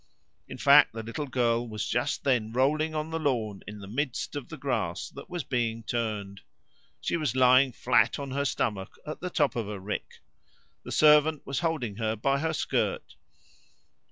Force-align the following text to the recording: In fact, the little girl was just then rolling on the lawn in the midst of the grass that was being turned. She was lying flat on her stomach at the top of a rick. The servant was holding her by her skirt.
In 0.47 0.57
fact, 0.57 0.93
the 0.93 1.03
little 1.03 1.27
girl 1.27 1.67
was 1.67 1.85
just 1.87 2.23
then 2.23 2.51
rolling 2.51 2.95
on 2.95 3.11
the 3.11 3.19
lawn 3.19 3.61
in 3.67 3.77
the 3.81 3.87
midst 3.87 4.35
of 4.35 4.49
the 4.49 4.57
grass 4.57 5.09
that 5.11 5.29
was 5.29 5.43
being 5.43 5.83
turned. 5.83 6.41
She 7.01 7.17
was 7.17 7.35
lying 7.35 7.71
flat 7.71 8.17
on 8.17 8.31
her 8.31 8.43
stomach 8.45 8.97
at 9.05 9.19
the 9.19 9.29
top 9.29 9.55
of 9.55 9.69
a 9.69 9.79
rick. 9.79 10.15
The 10.81 10.91
servant 10.91 11.45
was 11.45 11.59
holding 11.59 11.97
her 11.97 12.15
by 12.15 12.39
her 12.39 12.51
skirt. 12.53 13.13